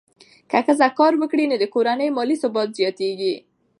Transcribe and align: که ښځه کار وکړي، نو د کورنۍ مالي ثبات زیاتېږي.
که 0.49 0.59
ښځه 0.65 0.87
کار 0.99 1.13
وکړي، 1.17 1.45
نو 1.51 1.55
د 1.59 1.65
کورنۍ 1.73 2.09
مالي 2.17 2.35
ثبات 2.41 2.69
زیاتېږي. 2.79 3.33